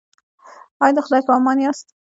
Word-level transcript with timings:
ایا 0.83 0.95
د 0.95 0.99
خدای 1.05 1.21
په 1.27 1.31
امان 1.37 1.57
یاست؟ 1.61 1.87